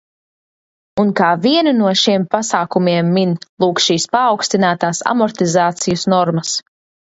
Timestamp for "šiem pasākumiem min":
2.05-3.37